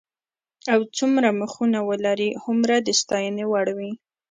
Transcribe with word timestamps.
او 0.73 0.79
څومره 0.97 1.29
مخونه 1.41 1.79
ولري 1.89 2.29
هومره 2.43 2.75
د 2.81 2.89
ستاینې 3.01 3.43
وړ 3.51 3.67
وي. 3.77 3.91